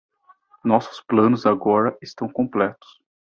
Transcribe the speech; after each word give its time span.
Nossos 0.65 0.99
planos 0.99 1.45
agora 1.45 1.95
estão 2.01 2.27
completos. 2.27 2.89